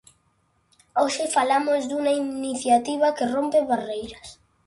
Hoxe 1.01 1.23
falamos 1.35 1.81
dunha 1.89 2.13
iniciativa 2.23 3.15
que 3.17 3.29
rompe 3.35 3.59
barreiras. 3.69 4.27